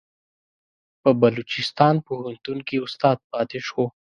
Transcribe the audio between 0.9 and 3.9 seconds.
په بلوچستان پوهنتون کې استاد پاتې شو.